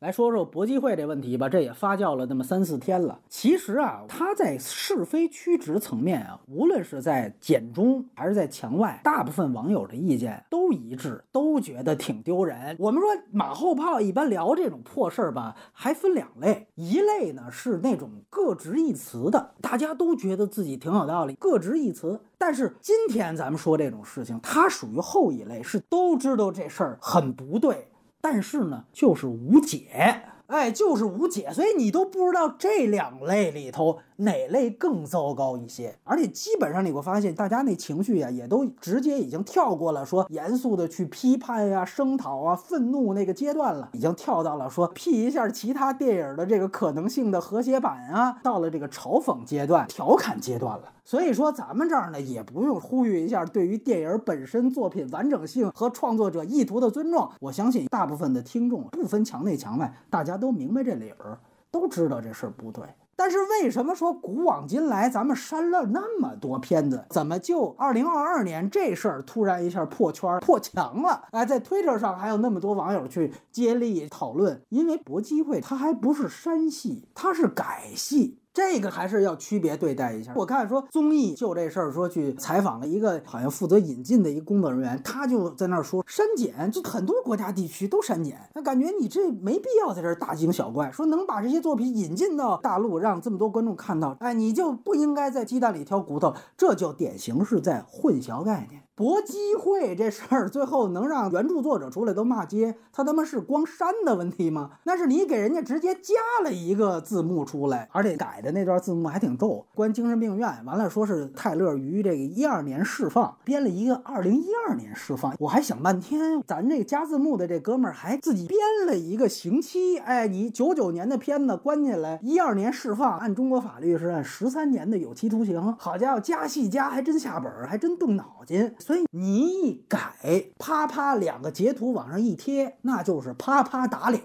[0.00, 3.20] 来说说搏击会这问题吧，这也发酵了那么三四天了。
[3.28, 12.74] 其实啊，他在是非曲直层面啊，无论是在简中还是在墙外，大部分网友的意见都一致，都觉得挺丢人。
[12.78, 22.18] 我们说马后炮一般聊这种破事儿吧，还分两类，一类呢是那种各执一词的，大家都觉得自己挺有道理，各执一词。
[22.38, 27.88] 但是今天咱们说这种事情，它属于后一类，是都知道这事儿很不对。
[28.20, 35.94] 但是呢，就是无解，哎，就是无解，所以你都不知道这两类里头哪类更糟糕一些。
[36.04, 50.92] 而且基本上你会发现，大家那情绪呀，也都直接已经跳过了说严肃的去批判呀、声讨啊、愤怒那个阶段了，已经跳到了说批一下其他电影的这个可能性的和谐版啊，到了这个嘲讽阶段、调侃阶段了。
[51.04, 57.28] 所以说，咱们这儿呢也不用呼吁一下对于电影本身作品完整性和创作者意图的尊重。
[57.40, 61.40] 我相信大部分的听众不分墙内墙外，大家都明白这理儿，
[61.72, 62.84] 都知道这事儿不对。
[63.20, 71.24] 但是为什么说古往今来咱们删了那么多片子，怎么就二零二二年这事儿突然一下破圈破墙了？
[71.32, 78.38] 哎，在推特上还有那么多网友去接力讨论，因为搏击会它还不是删戏，它是改戏。
[78.52, 80.32] 这个还是要区别对待一下。
[80.36, 88.38] 我看说综艺就这事儿，说去采访了一个好像负责引进的一个工作人员，他就在那儿说删减，就很多国家地区都删减。
[88.54, 98.82] 那感觉你这没必要在这儿大惊小怪，说能把这些作品引进到大陆，让这么多观众看到，哎，你就不应该在鸡蛋里挑骨头，这就典型是在混淆概念。
[99.00, 104.72] 搏击会这事儿，最后能让原著作者出来都骂街，他他妈是光删的问题吗？
[104.84, 106.12] 那是你给人家直接加
[106.44, 128.74] 了一个字幕出来，而且改的那段字幕还挺逗，关精神病院，完了说是泰勒于这个一二年释放，编了一个二零一二年释放，我还想半天，咱这个加字幕的这哥们儿还自己编了一个刑期，哎，你九九年的片子关进来，一二年释放，按中国法律是按十三年的有期徒刑，好家伙，加戏加还真下本，还真动脑筋。
[128.78, 134.22] 所以你一改，啪啪两个截图往上一贴，那就是啪啪打脸。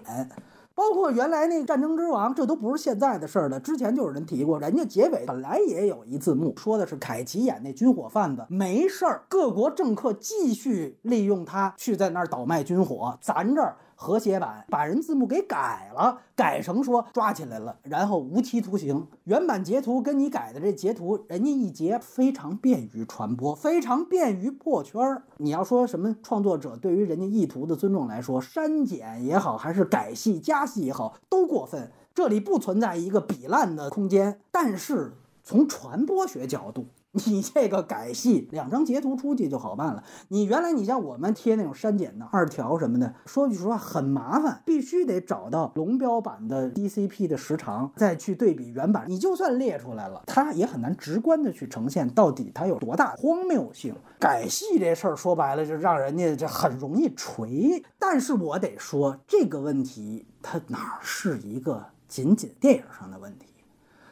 [0.74, 3.58] 包括原来那《战争之王》，这都不是现在的事儿了。
[3.58, 13.76] 之前就有人提过，人家结尾本来也有一字幕，说的是凯奇演那军火贩子没事儿，各国政客继续利用他去在那儿倒卖军火，咱这儿。
[13.98, 19.06] 和谐版把人字幕给改了，改成说抓起来了，然后无期徒刑。
[19.24, 25.22] 原版截图跟你改的这截图，人家一截非常便于传播，非常便于破圈儿。
[25.38, 31.90] 你要说什么创作者对于人家意图的尊重来说，删减也好，还是改戏加戏也好，都过分。
[32.14, 36.86] 这里不存在一个比烂的空间，但是从传播学角度。
[37.24, 40.04] 你这个改戏，两张截图出去就好办了。
[40.28, 49.06] 你原来你像我们贴那种删减的二条什么的，说句实话很麻烦，必须得找到龙标版的 DCP 的时长，再去对比原版。
[49.08, 53.94] 你就算列出来了，它也很难直观的去呈现到底它有多大荒谬性。
[54.18, 57.82] 改戏这事儿说白了就让人家这很容易锤。
[57.98, 63.46] 但是我得说这个问题，它哪是一个仅仅电影上的问题，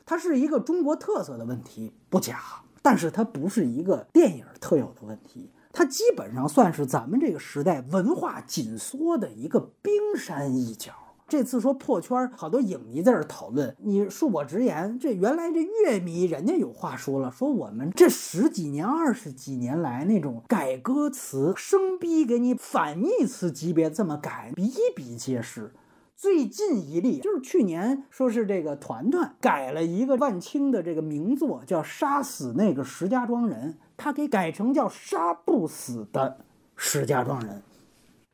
[0.07, 2.39] 它是一个中国特色的问题，不假。
[2.85, 10.93] 但是它不是一个电影特有的问题，它基本上算是咱们这个时代文化紧缩的一个冰山一角。
[11.27, 13.75] 这次说破圈，好多影迷在这讨论。
[13.79, 25.73] 你恕我直言，这原来这乐迷人家有话说了，说我们这十几年、二十几年来那种改歌词、生逼给你反义词级别这么改，比比皆是。
[26.17, 36.39] 最近一例就是去年，说是这个团团改了一个万青的这个名作，叫《杀死那个石家庄人》，他给改成叫《杀不死的
[36.77, 37.57] 石家庄人》。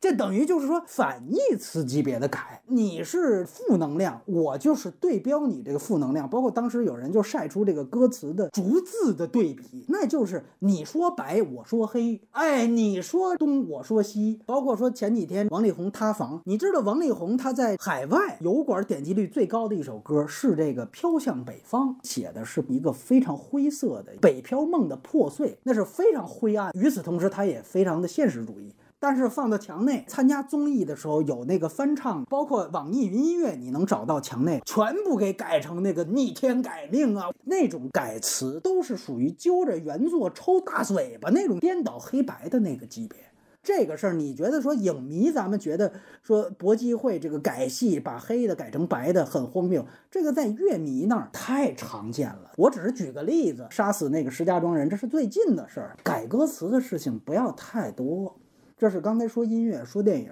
[0.01, 6.27] 这等于就是说反义词级别的改，你是负能量，我就是对标你这个负能量。
[6.27, 14.41] 包括当时有人就晒出这个歌词的逐字的对比，那就是你说白，我说黑，哎，你说东，我说西。
[14.47, 26.73] 包括说前几天王力宏塌房，你知道王力宏他在海外油管点击率最高的一首歌是这个《飘向北方》，写的是一个非常灰色的北漂梦的破碎，那是非常灰暗。
[26.75, 28.73] 与此同时，他也非常的现实主义。
[29.03, 43.19] 但是放到墙内参加综艺的时候，有那个翻唱，包括网易云音乐，你能找到墙内全部给改成那个逆天改命啊，那种改词都是属于揪着原作抽大嘴巴那种颠倒黑白的那个级别。
[43.63, 45.93] 这个事儿，你觉得说影迷咱们觉得
[46.23, 52.53] 说搏击会这个改戏把黑的改成白的很荒谬，这个在乐迷那儿太常见了。
[52.57, 58.37] 我只是举个例子，杀死那个石家庄人，这是最近的事儿，改歌词的事情不要太多。
[58.81, 60.31] 这是刚才说音乐、说电影、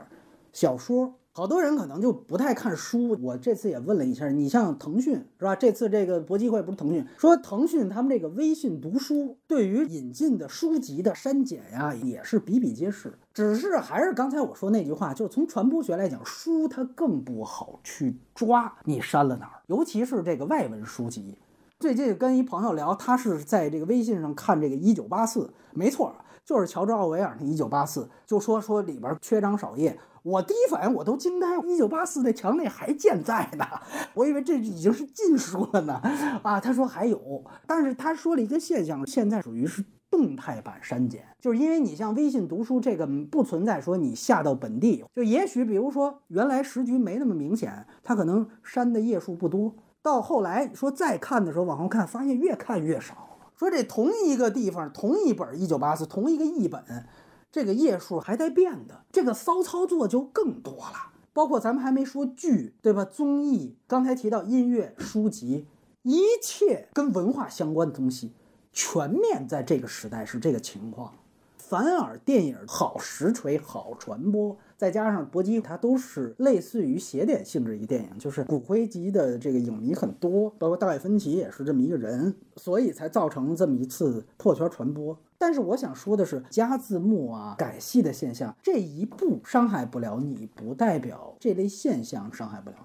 [0.54, 3.14] 小说，好多人可能就不太看书。
[3.20, 5.54] 我这次也问了一下，你像腾讯是吧？
[5.54, 13.12] 这次这个博机会不是腾讯说腾讯他们这个微信读书对于引进的书籍的删减呀，也是比比皆是。
[13.34, 21.36] 只是还是刚才我说那句话，就是从传播学来讲，书它更不好去抓你删了哪儿，尤其是这个外文书籍。
[21.78, 25.40] 最近跟一朋友聊，他是在这个微信上看这个《一九八四》，
[25.74, 26.12] 没错，
[26.48, 30.00] 就是乔治奥威尔那《一九八四》，就说说里边缺章少页。
[30.22, 33.66] 我第一反应我都惊呆，一九八四那墙内还健在呢，
[34.14, 36.00] 我以为这已经是禁书了呢。
[36.42, 49.74] 啊，他说还有，但是他说了一个现象，现在属于是动态版删减，就是因为你像微信读书这个不存在说你下到本地，就也许比如说原来时局没那么明显，它可能删的页数不多。
[50.00, 53.27] 到后来说再看的时候，往后看发现越看越少。
[53.58, 57.08] 说这同一个地方，同一本《一九八四》，同一个译本，
[57.50, 61.10] 这个页数还在变的，这个骚操作就更多了。
[61.32, 63.04] 包括咱们还没说剧，对吧？
[63.04, 65.66] 综艺，刚才提到音乐、书籍，
[66.02, 68.32] 一切跟文化相关的东西，
[68.72, 71.14] 全面在这个时代是这个情况。
[71.56, 74.56] 反而电影好实锤、好传播。
[74.78, 85.18] 再加上搏击，它都是类似于邪典性质一电影，就是骨灰级的这个影迷很多，包括大卫芬奇也是这么一个人，所以才造成这么一次破圈传播。
[85.36, 92.76] 但是我想说的是，加字幕啊、改戏的现象，这一步伤害不了你，不代表这类现象伤害不了。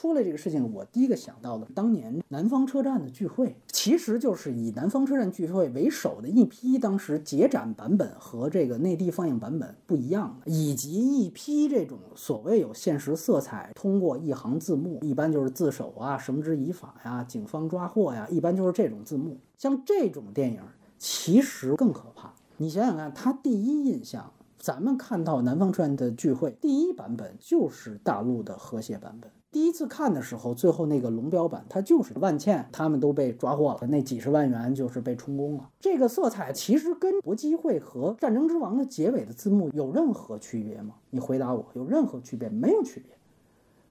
[0.00, 19.36] 出了这个事情，我第一个想到的，当年南方车站的聚会，其实就是以南方车站聚会为首的一批当时节展版本和这个内地放映版本不一样的，以及一批这种所谓有现实色彩，通过一行字幕，一般就是自首啊、绳之以法呀、警方抓获呀，一般就是这种字幕。
[19.58, 20.62] 像这种电影，
[20.96, 22.32] 其实更可怕。
[22.56, 29.30] 你想想看，他第一印象，咱们看到南方车站的聚会第一版本就是大陆的和谐版本。
[29.52, 35.68] 第一次看的时候，最后那个龙标版，它就是万茜他们都被抓获了，那几十万元就是被充公了。
[35.80, 40.94] 这个色彩其实跟搏击会和战争之王的结尾的字幕有任何区别吗？
[41.10, 42.48] 你回答我，有任何区别？
[42.48, 43.12] 没有区别，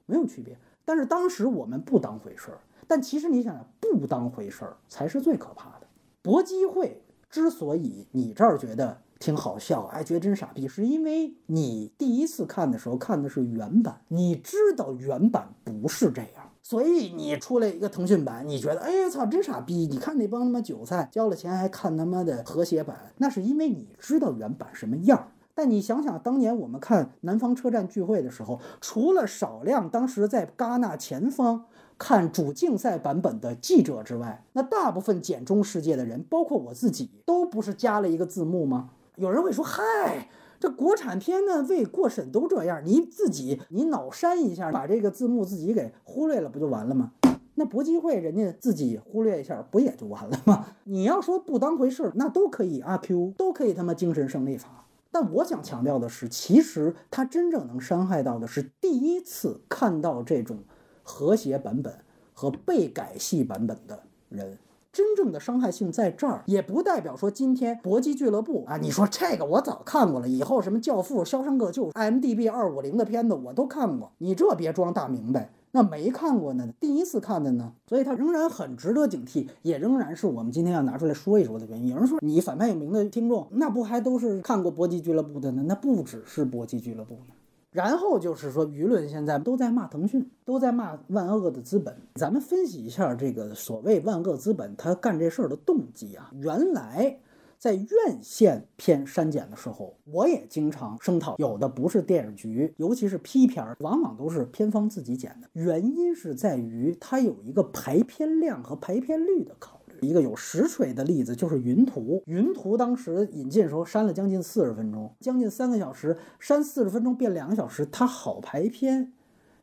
[0.06, 0.57] 没有区别。
[0.85, 5.88] 但是当时我们不当回事儿，但其实你想想，不当回事儿才是最可怕的。
[6.21, 9.01] 搏击会之所以你这儿觉得。
[9.19, 19.88] 挺好笑，哎，觉得真傻逼，是因为你第一次看的时候看的是原版，你知道原版不是这样，所以你出来一个腾讯版，你觉得，哎呀操，真傻逼！
[19.92, 25.31] 你看那帮他妈韭菜交了钱还看他妈的和谐版，那是因为你知道原版什么样。
[25.54, 31.66] 但你想想，当年我们看南方车站聚会的时候，除了少量当时在戛纳前方
[31.98, 38.92] 看主竞赛版本的记者之外，那大部分简中世界的人，包括我自己，都不是加了一个字幕吗？
[39.19, 40.30] 有人会说：“嗨，
[40.62, 47.12] 这国产片呢，为过审都这样，你自己你脑删一下，把这个字幕自己给忽略了，不就完了吗？
[47.56, 50.68] 那搏击会人家自己忽略一下，不也就完了吗？
[50.86, 54.86] 你要说不当回事，那都可以阿 Q，都可以他妈精神胜利法。
[55.12, 60.60] 但我想强调的是，其实他真正能伤害到的是第一次看到这种
[61.04, 61.94] 和谐版本
[62.31, 64.57] 和被改戏版本的人。”
[64.91, 81.90] 真正的伤害性在这儿，也不代表说今天搏击俱乐部啊，你说这个我早看过了，以后什么教父、肖申克救 IMDB 二五零的片子我都看过，你这别装大明白，那没看过呢，第一次看的呢，所以它仍然很值得警惕，也仍然是我们今天要拿出来说一说的原因。
[81.90, 85.63] 有人说你反派有名的听众，那不还都是看过搏击俱乐部的呢？
[85.68, 87.35] 那不只是搏击俱乐部呢。
[87.71, 91.95] 然后就是说，舆论现在都在骂腾讯，都在骂万恶的资本。
[92.16, 96.31] 咱们分析一下这个所谓万恶资本他干这事儿的动机啊。
[96.42, 97.19] 原来
[97.59, 97.88] 在院
[98.23, 105.47] 线片删减的时候，我也经常声讨，有的不是电影局，尤其是批片儿，往往都是片方自己剪的。
[105.54, 109.79] 原因是在于它有一个排片量和排片率的考。
[110.01, 119.13] 一个有实锤的例子就是《云图》，《云图》当时引进的时候删了将近四十分钟，将近三个小时，删四十分钟变两个小时，它好排片。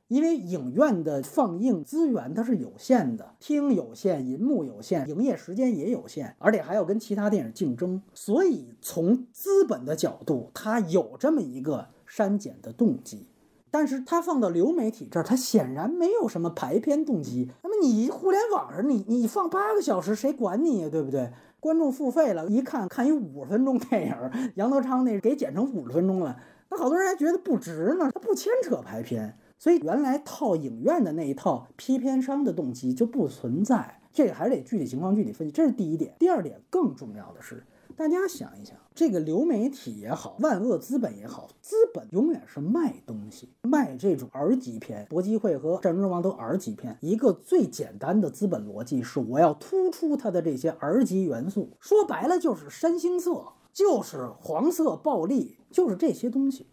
[0.08, 13.26] 因为影院的放映资源它是有限的，厅有限，银幕有限，营业时间也有限，而且还要跟其他电影竞争，所以从资本的角度，它有这么一个删减的动机。
[13.70, 17.50] 但是它放到流媒体这儿，它显然没有什么排片动机。
[17.62, 20.88] 那么你互联网上，你你放八个小时，谁管你呀？
[20.90, 21.30] 对不对？
[21.58, 24.14] 观众付费了，一看看一五十分钟电影，
[24.54, 26.38] 杨德昌那给剪成五十分钟了，
[26.70, 28.10] 那好多人还觉得不值呢。
[28.14, 34.00] 它不牵扯排片，所以原来套影院的那一套批片商的动机就不存在。
[34.12, 36.14] 这个还是得具体情况具体分析，这是第一点。
[36.18, 37.64] 第二点更重要的是，
[37.96, 45.06] 大家想一想，这个流媒体也好，万恶资本也好，资本永远是卖东西，卖这种 R 级片。
[45.08, 56.66] 搏击会和战争之王都 R 级片，一个最简单的资本逻辑是，我要突出它的这些 R 级元素，说白了就是山星色，就是黄色暴力，就是这些东西。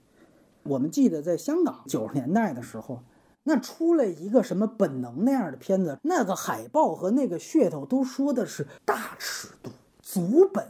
[0.64, 3.00] 我们记得在香港九十年代的时候。
[3.46, 9.70] 那出来一个什么本能那样的片子，那个海报和那个噱头都说的是大尺度、
[10.02, 10.66] 足本。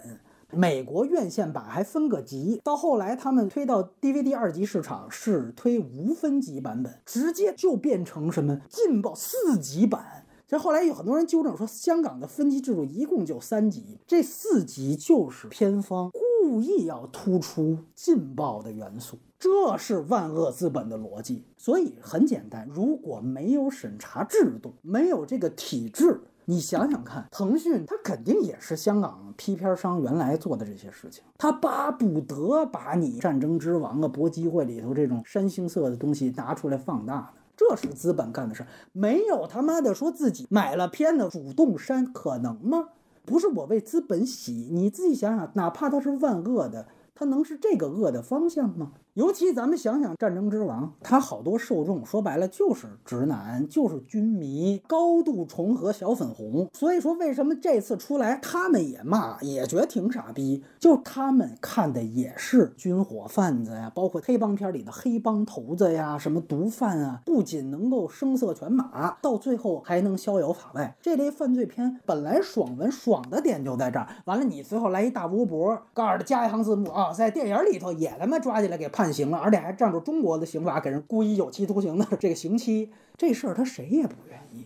[0.56, 10.26] 美国院线版还分个级，到后来他们推到 DVD 二级市场是推无分级版本，直接就变成什么劲爆四级版。
[10.48, 19.18] 这后来有很多人纠正说，香港的分级制度一共就三级，这四级就是片方故意要突出劲爆的元素。
[19.40, 42.90] 这是万恶资本的逻辑，所以很简单，如果没有审查制度，没有这个体制，你想想看，腾讯它肯定也是香港批片商原来做的这些事情，他巴不得把你《战争之王》啊、搏击会里头这种山星色的东西拿出来放大呢，这是资本干的事，没有他妈的说自己买了片子主动删，可能吗？
[43.26, 48.92] 不是我为资本洗，你自己想想，哪怕他是万恶的，他能是这个恶的方向吗？
[49.14, 56.68] 尤其咱们想想《战争之王》，它好多受众说白了就是直男，就是军迷，高度重合小粉红。
[56.74, 60.64] 所以说，为什么这次出来他们也骂，也觉得挺傻逼？
[60.80, 70.98] 就他们看的也是军火贩子呀，包括黑帮片里的黑帮头子呀，什么毒贩啊，不仅能够声色犬马，到最后还能逍遥法外。
[71.00, 79.03] 这类犯罪片本来爽文爽的点就在这儿，完了你最后来一大波博，告诉他加一行字幕啊，在电影里头也他妈抓起来给判。
[79.04, 84.64] 判刑了，而且还仗着中国的刑法给人故意有期徒刑的这个刑期，这事儿他谁也不愿意。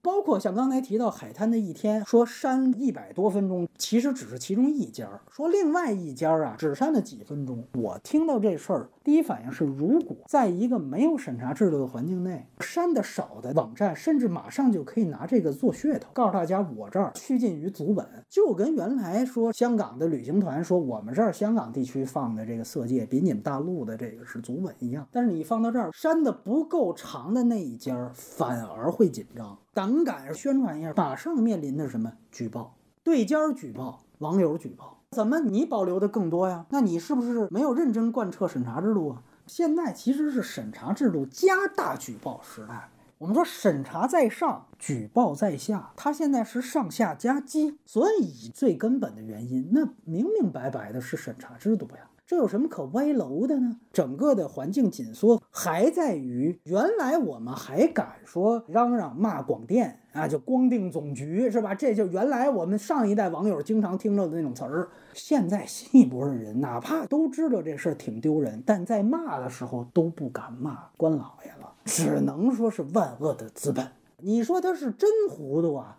[0.00, 5.20] 包括像刚才提到海滩的一天，说删一百多分钟，其实只是其中一家儿。
[5.28, 7.64] 说另外一家儿啊，只删了几分钟。
[7.74, 25.08] 我听到这事儿，第一反应是，如果在一个没有审查制度的环境内，删的少的网站，甚至马上就可以拿这个做噱头，告诉大家我这儿趋近于足本，就跟原来说香港的旅行团说我们这儿香港地区放的这个色戒比你们大陆的这个是足本一样。
[25.10, 29.56] 但是你放到这儿删的不够长的那一家，反而会紧张。
[29.72, 32.74] 胆敢宣传一下，马上面临的什么举报？
[33.02, 36.66] 对家举报，网友举报，怎么你保留的更多呀？
[36.70, 39.22] 那你是不是没有认真贯彻审查制度啊？
[39.46, 42.90] 现在其实是审查制度加大举报时代。
[43.16, 52.08] 我们说审查在上，举报在下，它现在是上下夹击，所以最根本的原因，那明明白白的是审查制度呀。
[52.28, 53.78] 这有什么可歪楼的呢？
[53.90, 61.74] 整个的环境紧缩还在于原来我们还敢说嚷嚷骂广电啊，就光腚总局是吧？
[61.74, 64.90] 这就原来我们上一代网友经常听到的那种词儿。
[65.14, 73.88] 现在新一波的人，哪怕都知道这事儿挺丢人，但在骂的时候都不敢骂关老爷了，只能说是万恶的资本。
[74.18, 75.96] 你说他是真糊涂啊，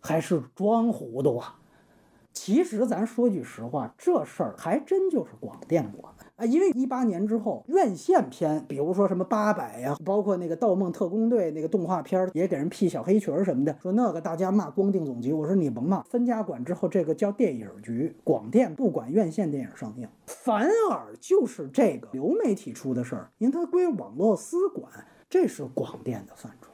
[0.00, 1.56] 还是装糊涂啊？
[2.32, 6.44] 其实咱说句实话，这事儿还真就是广电管啊。
[6.44, 24.90] 因为一八年之后，院线片，比如说什么八百呀，包括那个《盗梦特工队》那个动画片，也给人辟小黑裙什么的，说那个大家骂光腚总局，我说你甭骂，分家管之后，这个叫电影局，广电不管院线电影上映，反而就是这个流媒体出的事儿，因为它归网络司管，
[25.28, 26.70] 这是广电的范畴。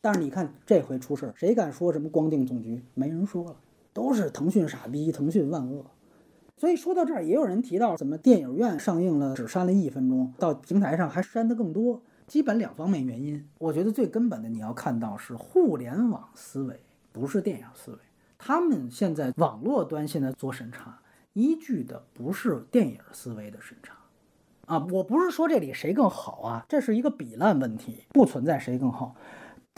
[0.00, 2.82] 但是你看这回出事儿，谁敢说什么光腚总局？
[2.94, 3.56] 没人说了。
[3.92, 5.84] 都是腾讯傻逼，腾讯万恶。
[6.56, 12.02] 所以说到这儿，也有人提到，怎么电影院上映了只删了一分钟，到平台上还删的更多？
[12.26, 13.48] 基本两方面原因。
[13.58, 16.80] 我觉得最根本的，你要看到是互联网思维，
[17.12, 17.98] 不是电影思维。
[18.38, 21.00] 他们现在网络端现在做审查，
[21.32, 23.96] 依据的不是电影思维的审查。
[24.66, 29.16] 啊，我不是说这里谁更好啊，这是一个比烂问题，不存在谁更好。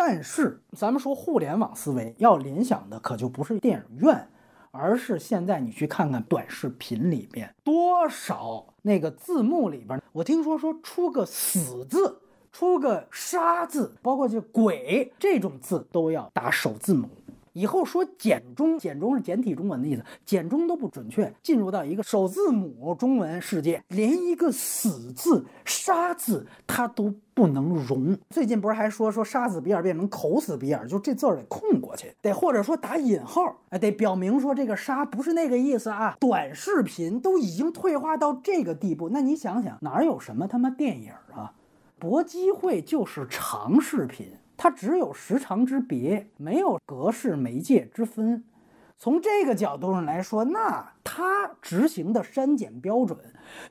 [0.04, 4.28] 但是，咱们说互联网思维要联想的可就不是电影院，
[4.72, 17.08] 而是现在你去看看短视频里边多少那个字幕里边，我听说说出个死字，出个杀字，包括这鬼这种字都要打首字母。
[17.52, 21.32] 以后说简中，简中是简体中文的意思，简中都不准确。
[21.42, 28.16] 进入到一个首字母中文世界，连一个死字、杀字它都不能容。
[28.30, 36.16] 最近不是还说说杀死比尔变成口死比尔，就这字儿得空过去，得或者说打引号，哎，得表明说这个杀不是那个意思啊。
[36.20, 41.52] 短视频都已经退化到这个地步，那你想想哪有什么他妈电影啊？
[41.98, 44.28] 搏击会就是长视频。
[44.56, 48.44] 它只有时长之别，没有格式媒介之分。
[48.98, 53.18] 从这个角度上来说，那它执行的删减标准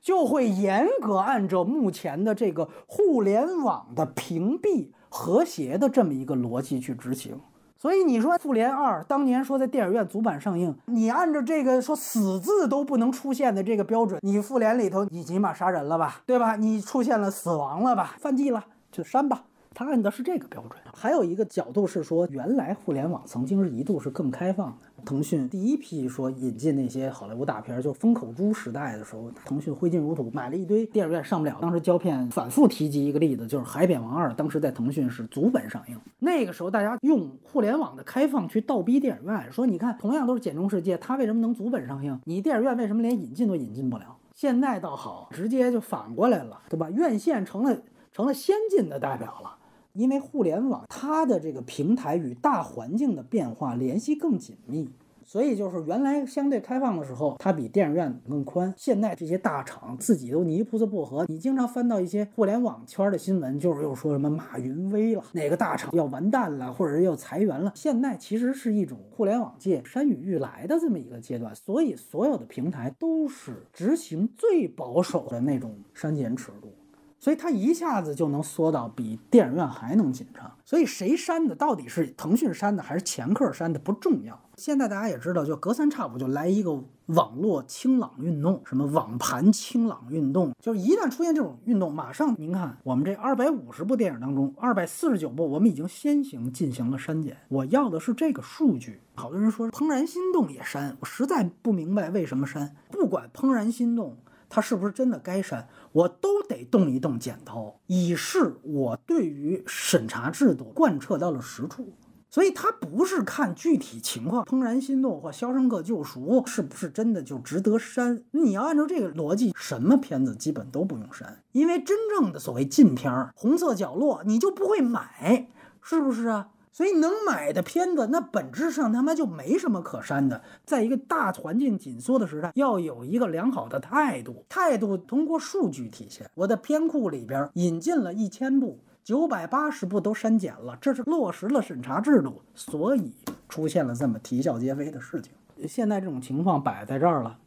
[0.02, 7.40] 就会严格按照目前的这个互联网的屏蔽和谐的这么一个逻辑去执行。
[7.78, 16.56] 所以你说《复联二》当年说在电影院组版上映，你按照这个说死字都不能出现的这个标准，你复联里头你起码杀人了吧，对吧？
[16.58, 19.46] 你出现了死亡了吧，犯忌了就删吧。
[19.74, 20.74] 他按的是这个标准。
[20.94, 24.76] 还有一个角度是说，原来互联网曾经是一度是更开放的。
[25.06, 31.58] 腾讯第一批说引进那些好莱坞大片，就风口猪时代的时候，腾讯挥金如土，买了一堆电影院上不了。
[31.62, 36.00] 当时胶片反复提及一个例子，就是《海扁王二》，当时在腾讯是足本上映。
[36.20, 42.20] 那个时候大家用互联网的开放去倒逼电影院，说你看同样都是简中世界，它为什么能足本上映？
[42.26, 44.18] 你电影院为什么连引进都引进不了？
[44.34, 46.90] 现在倒好，直接就反过来了，对吧？
[46.90, 47.78] 院线成了
[48.14, 49.58] 成了先进的代表了。
[49.94, 54.90] 因为互联网它的这个平台与大环境的变化联系更紧密，
[55.24, 58.74] 所以就是原来相对开放的时候，它比电影院更宽。
[58.78, 67.72] 现在这些大厂自己都泥菩萨过河，你经常翻到一些互联网圈的新闻，就是又说什么马云威了，哪个大厂要完蛋了，或者是要裁员了。
[67.76, 76.74] 现在其实是一种互联网界山雨欲来的这么一个阶段，所以所有的平台都是执行最保守的那种删减尺度。
[77.22, 80.52] 所以它一下子就能缩到比电影院还能紧张。
[80.66, 84.38] 所以谁删的，到底是腾讯删的还是前客删的不重要。
[84.58, 97.38] 现在大家也知道，就隔三差五就来一个网络清朗运动，什么网盘清朗运动，就是一旦出现这种运动，马上您看我们这二百五十部电影当中，二百四十九部我们已经先行进行了删减。
[97.50, 99.00] 我要的是这个数据。
[99.14, 102.76] 好多人说《怦然心动》也删，我实在不明白为什么删。
[102.90, 104.10] 不管《怦然心动》。
[104.54, 105.68] 它是不是真的该删？
[105.94, 111.94] 我都得动一动剪刀，以示我对于审查制度贯彻到了实处。
[112.30, 118.24] 所以它不是看具体情况，《怦然心动》或《肖申克救赎》是不是真的就值得删？
[118.32, 125.50] 你要按照这个逻辑，什么片子基本都不用删，因为真正的所谓禁片儿，《红色角落》你就不会买，
[125.82, 126.50] 是不是啊？
[126.72, 130.42] 所以能买的片子，那本质上他妈就没什么可删的。
[130.66, 136.30] 在一个大环境紧缩的时代，要有一个良好的态度，态度通过数据体现。
[136.36, 143.14] 我的片库里边引进了一千部，九百八十部都删减了，这是落实了审查制度，所以
[143.50, 145.34] 出现了这么啼笑皆非的事情。
[145.68, 147.38] 现在这种情况摆在这儿了，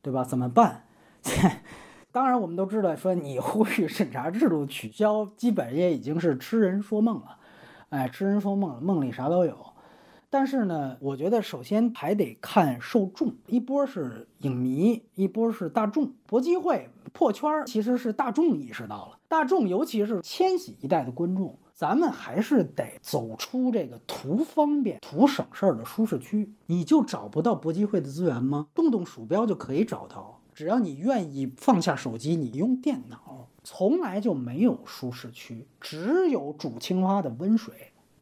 [0.00, 0.22] 对吧？
[0.22, 0.84] 怎么办？
[2.12, 7.37] 当然，我们都知道，说你呼吁审查制度取消，基本也已经是痴人说梦了。
[7.90, 9.56] 哎，痴人说梦，梦里啥都有。
[10.30, 16.12] 但是呢，我觉得首先还得看受众，一波是影迷，一波是大众。
[16.26, 26.52] 搏击会破圈其实是大众意识到了，大众尤其是千禧一代的观众，咱们还是得走出这个图方便、图省事儿的舒适区。
[26.66, 28.66] 你就找不到搏击会的资源吗？
[28.74, 33.48] 动动鼠标就可以找到，只要你愿意放下手机，你用电脑。
[33.70, 37.74] 从来就没有舒适区，只有煮青蛙的温水。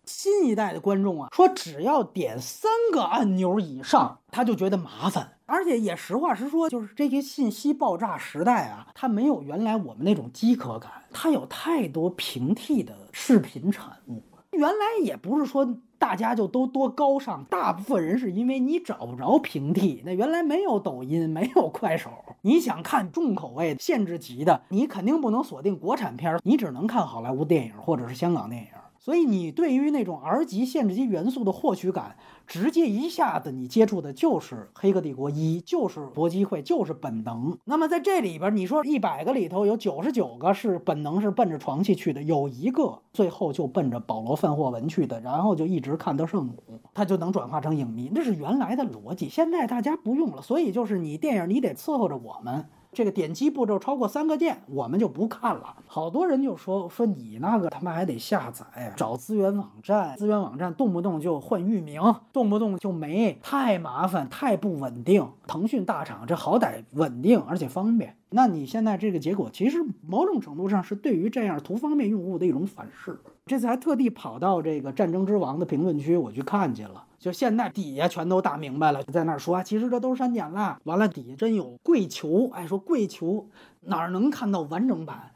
[0.05, 5.39] 新一代的观众啊，说只要点三个按钮以上，他就觉得麻烦。
[5.47, 14.21] 而且也实话实说，就是这些信息爆炸时代啊，它没有原来我们那种饥渴感，它有太多平替的视频产物。
[14.51, 15.65] 原来也不是说。
[15.99, 20.03] 大家就都多高尚，大部分人是因为你找不着平替。
[20.05, 22.11] 那原来没有抖音，没有快手，
[22.43, 28.69] 你想看重口味、限制级的，你肯定不能锁定国产片，你只能看好莱坞电影或者是香港电影。
[29.07, 32.17] 所以你对于那种 R 级限制级元素的获取感。
[32.45, 37.57] 直接一下子你接触的就是《黑客帝国一》，就是《搏击会》，就是本能。
[37.67, 48.11] 那么在这里边，你说一百个里头有九十九个是本能，是奔着床戏去的，有一个最后就奔着保罗·范霍文去的，然后就一直看到圣母，他就能转化成影迷。
[48.13, 50.43] 那是原来的逻辑，现在大家不用了。
[50.43, 52.67] 所以就是你电影，你得伺候着我们。
[52.97, 55.77] 这个点击步骤超过三个键，我们就不看了。
[55.87, 58.65] 好多人就说说你那个他妈还得下载，
[58.97, 62.01] 找资源网站，资源网站动不动就换域名，
[62.33, 65.29] 动不动就没，太麻烦，太不稳定。
[65.47, 68.17] 腾讯大厂这好歹稳定而且方便。
[68.31, 73.21] 那你现在这个结果，其实某种程度上是对于这样图方便用户的一种反噬。
[73.45, 77.05] 这次还特地跑到这个《战争之王》的评论区，我去看去了。
[77.19, 80.79] 就现在底下全都打明白了，在那儿说，其实这都是删减了。
[80.85, 83.47] 完了底下真有跪求，哎，说跪求
[83.81, 85.31] 哪儿能看到完整版？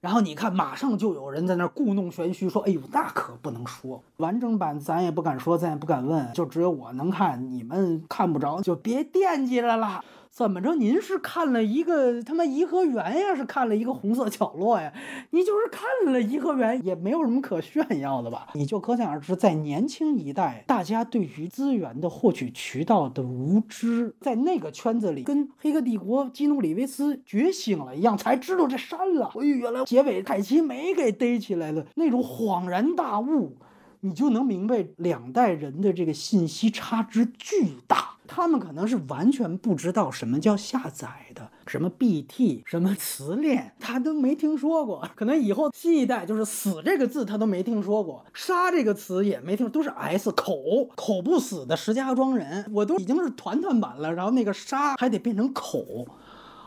[0.00, 10.04] 然后你看，马上就有人在那儿故弄玄虚，说，哎呦，那可不能说完整版，咱也不敢说，咱也不敢问，就只有我能看，你们看不着，就别惦记着了。
[10.34, 10.74] 怎么着？
[10.74, 14.90] 您是看了一个他妈颐和园呀，是看了一个红色角落呀？
[15.28, 18.48] 你就是看了颐和园，也没有什么可炫耀的吧？
[18.56, 29.30] 你就可想而知，在年轻一代，大家对于资源的获取渠道的无知，在那个圈子里，跟《黑客帝国》基努里维斯觉醒了一样，才知道这删了。
[29.34, 33.58] 哎呦，原来结尾凯奇没给逮起来的，那种恍然大悟。
[34.04, 45.06] 你就能明白两代人的这个信息差之巨大，他们可能是完全不知道什么叫下载的，什么 BT，什么磁链， 他都没听说过。
[45.14, 50.54] 可能以后新一代就是“死”这个字他都没听说过，“杀”这个词也没听，都是 S 口
[50.96, 56.06] 口不死的石家庄人，我都已经是团团版了，然后那个“杀”还得变成口，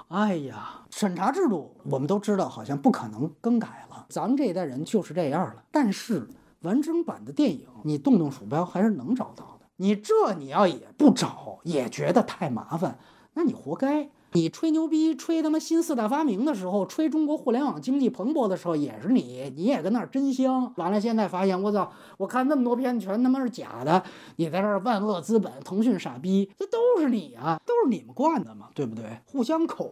[0.10, 6.28] 哎呀，审查制度我们都知道，好像不可能更改了，咱们这一代人就是这样了，但是。
[6.62, 9.55] 完整版的电影，你动动鼠标还是能找到。
[9.78, 12.98] 你这你要也不找，也觉得太麻烦，
[13.34, 14.10] 那你活该。
[14.36, 20.74] 你吹牛逼，吹他妈新四大发明的时候，吹中国互联网经济蓬勃的时候，也是你，你也跟那儿真香。
[20.76, 24.04] 完了，现在发现，我操，我看那么多片子全他妈是假的，
[24.36, 29.06] 你在这儿万恶资本，腾讯傻逼，这都是你啊，都是你们惯的嘛，对不对？
[29.26, 29.90] 互相口，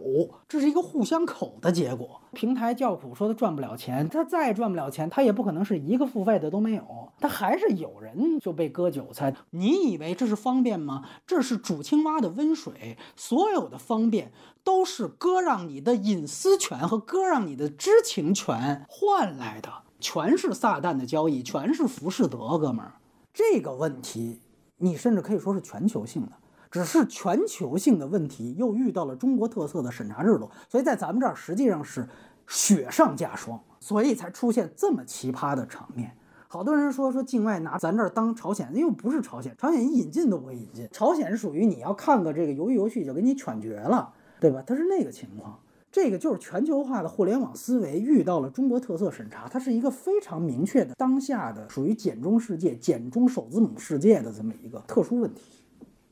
[0.50, 2.20] 这是一个互相口的结果。
[2.34, 6.84] 平台叫苦说他赚不了钱，他再赚不了钱，他也不可能是一个付费的都没有，
[7.22, 9.34] 他还是有人就被割韭菜。
[9.52, 11.06] 你以为这是方便吗？
[11.26, 14.33] 这是煮青蛙的温水，所有的方便。
[14.64, 19.70] 都是割让你的隐私权和割让你的知情权换来的，
[20.00, 22.94] 全是撒旦的交易，全是浮士德，哥们儿。
[23.34, 24.42] 这个问题，
[24.78, 26.32] 你甚至可以说是全球性的，
[26.70, 32.08] 只是全球性的问题又遇到了中国特色的审查制度，所以在咱们这儿实际上是
[32.48, 36.16] 雪上加霜，所以才出现这么奇葩的场面。
[36.48, 44.14] 好多人说说境外拿咱这儿当朝鲜，因为不是朝鲜，朝鲜一引进都不会引进，朝鲜是属于你要看个这个鱿鱼游戏就给你犬绝了。
[44.44, 44.62] 对吧？
[44.68, 45.58] 它是那个情况，
[45.90, 55.64] 这个就是全球化的互联网思维遇到了中国特色审查，它是一个非常明确的当下的属于简中世界、简中首字母世界的这么一个特殊问题，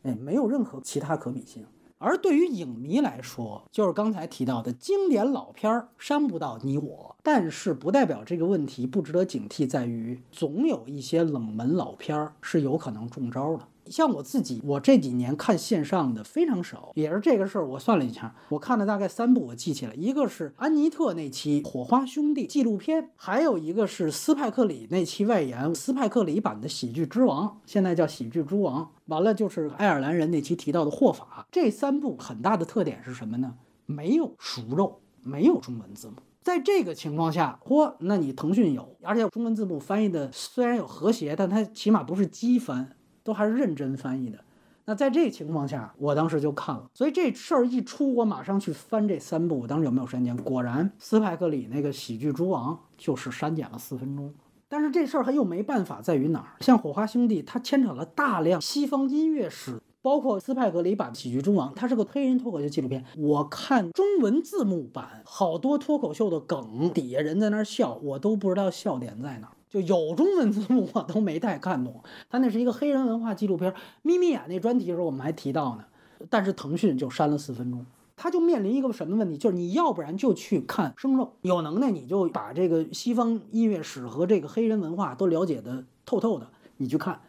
[0.03, 1.65] 哎，没有任何其他可比性。
[1.97, 13.67] 而对于影迷来说，就是刚才提到的经典老片儿伤不到你我，但是不代表这个问题不值得警惕，在于总有一些冷门老片儿是有可能中招的。
[13.87, 17.67] 像我自己，我这几年看线上的非常少，也是这个事儿。
[17.67, 28.83] 我算了一下，我看了大概三部，我记起来，一个是安妮特那期《火花兄弟》纪录片，还有一个是斯派克里那期外延斯派克里版的《喜剧之王》，现在叫《喜剧之王》。
[29.07, 31.25] 完了就是爱尔兰人那期提到的《霍法》。
[31.51, 33.55] 这三部很大的特点是什么呢？
[33.87, 36.13] 没有熟肉，没有中文字幕。
[36.41, 42.95] 在这个情况下，嚯，那你腾讯有，而且中文字幕翻译的虽然有和谐，但它起码不是机翻。
[43.23, 44.43] 都还是认真翻译的，
[44.85, 50.35] 那在这情况下，我当时就看了，所以这事儿一出，我马上去翻这三部，我当时有没有删减？
[50.37, 54.33] 果然，斯派克里那个喜剧诸王就是删减了四分钟。
[54.67, 56.55] 但是这事儿他又没办法，在于哪儿？
[56.61, 63.05] 像火花兄弟，它牵扯了大量西方音乐史，包括斯派格里版喜剧之王，它是个黑人脱口秀纪录片。
[63.17, 69.51] 我看中文字幕版，好多脱口秀的梗底下人在那笑，我都不知道笑点在哪。
[69.69, 73.73] 就有中文字幕我都没太看懂，他那是一个黑人文化纪录片。
[74.01, 75.85] 眯眯眼那专题的时候我们还提到呢，
[76.29, 77.85] 但是腾讯就删了四分钟，
[78.17, 79.37] 他就面临一个什么问题？
[79.37, 87.21] 就是你要不然就去看生肉，有能耐你就把这个西方音乐史和这个黑人文化都了解的透透的，你去看；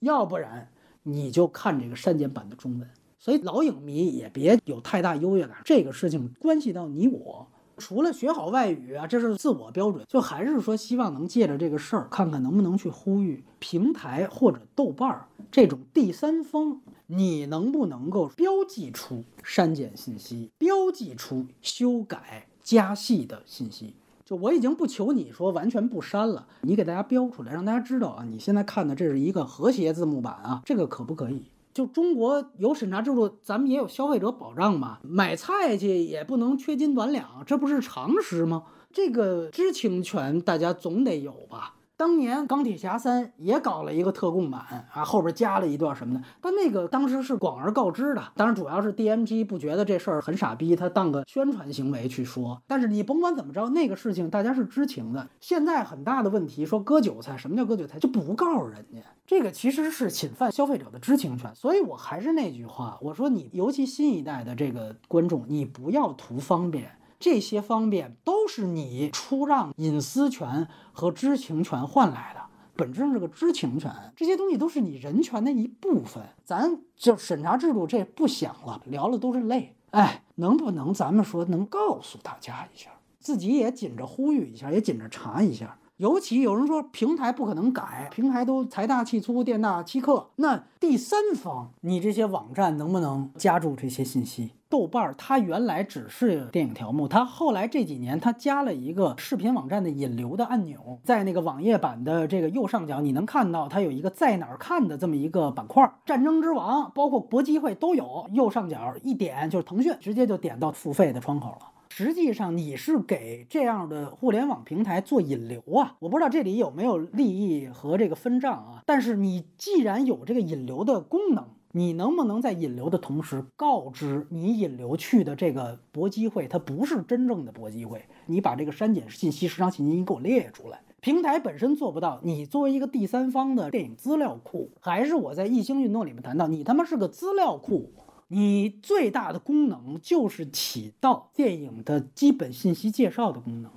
[0.00, 0.68] 要不然
[1.04, 2.90] 你就看这个删减版的中文。
[3.20, 7.46] 所以老影迷也别有太大优越感，这个事情关系到你我。
[7.76, 23.94] 除了学好外语啊，这是自我标准，就还是说希望能借着这个事儿，看看能不能去呼吁平台或者豆瓣儿这种第三方，你能不能够标记出删减信息，标记出修改加戏的信息？
[24.24, 31.50] 就我已经不求你说完全不删了，你给大家标出来，让大家知道啊，你现在看的这是一个和谐字幕版啊，这个可不可以？
[31.74, 34.98] 就中国有审查制度，咱们也有消费者保障嘛。
[35.02, 38.62] 买菜去也不能缺斤短两，这不是常识吗？
[38.92, 41.74] 这个知情权大家总得有吧。
[41.96, 52.60] 当年钢铁侠三也搞了一个特供版啊，后边加了一段什么的，但那个当时是广而告之的，当然主要是 DMG 不觉得这事儿很傻逼，他当个宣传行为去说。
[52.66, 55.28] 但是你甭管怎么着，那个事情大家是知情的。
[55.40, 57.96] 现在很大的问题说割韭菜，什么叫割韭菜？
[58.00, 61.54] 就不告诉人家，这个其实是侵犯消费者的知情权。
[61.54, 66.90] 所以我还是那句话，我说你尤其新一代的这个观众，你不要图方便。
[67.18, 72.40] 这些方便都是你出让隐私权和知情权换来的，
[72.76, 76.22] 本质上是个知情权，这些东西都是你人权的一部分。
[76.44, 79.76] 咱就审查制度这不想了，聊了都是泪。
[79.90, 85.78] 哎，能不能咱们说能告诉大家一下，自己也紧着呼吁一下，也紧着查一下。
[85.98, 90.30] 尤其有人说平台不可能改，平台都财大气粗、店大欺客。
[90.36, 94.50] 那第三方，你这些网站能不能加注这些信息？
[94.74, 105.88] 豆瓣儿它原来只是电影条目，它后来这几年它加了一个视频网站的引流的按钮，在那个网页版的这个右上角，你能看到它有一个在哪儿看的这么一个板块。
[106.04, 111.68] 战争之王包括搏击会都有，右上角一点就是腾讯，直接就点到付费的窗口了。
[111.90, 118.82] 实际上你是给这样的互联网平台做引流啊，我不知道这里有没有利益和这个分账啊。
[118.84, 121.44] 但是你既然有这个引流的功能，
[121.76, 128.04] 你能不能在引流的同时告知你引流去的这个搏击会，它不是真正的搏击会？
[128.26, 130.82] 你把这个删减信息、时长信息给我列出来。
[131.00, 137.90] 平台本身做不到，你作为一个第三方的电影资料库，还是我在异星运动里面谈到，你他妈是个资料库。
[138.28, 143.72] 你最大的功能就是起到电影的基本信息介绍的功能。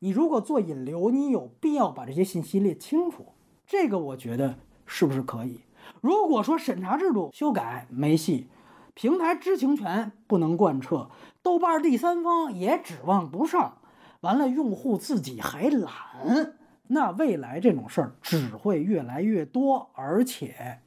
[0.00, 3.24] 你如果做引流，你有必要把这些信息列清楚。
[3.66, 5.60] 这个我觉得是不是可以？
[6.00, 8.48] 如果说审查制度修改没戏，
[8.94, 11.10] 平台知情权不能贯彻，
[11.42, 13.78] 豆瓣第三方也指望不上，
[14.20, 16.56] 完了用户自己还懒，
[16.88, 20.80] 那未来这种事儿只会越来越多，而且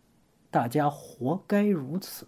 [0.49, 2.27] 大家活该如此。